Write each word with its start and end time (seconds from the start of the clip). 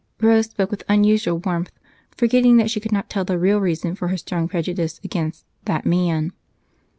Rose 0.19 0.47
spoke 0.49 0.71
with 0.71 0.81
unusual 0.89 1.37
warmth, 1.45 1.69
forgetting 2.09 2.57
that 2.57 2.71
she 2.71 2.79
could 2.79 2.91
not 2.91 3.07
tell 3.07 3.23
the 3.23 3.37
real 3.37 3.59
reason 3.59 3.93
for 3.93 4.07
her 4.07 4.17
strong 4.17 4.47
prejudice 4.47 4.99
against 5.03 5.45
"that 5.65 5.85
man." 5.85 6.31